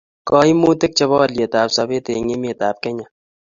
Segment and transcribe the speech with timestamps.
[0.27, 3.05] Koimutik chebo olyetab sobet eng emet ab Kenya